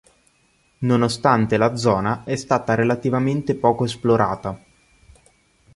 [0.79, 4.59] Nonostante la zona è stata relativamente poco esplorata.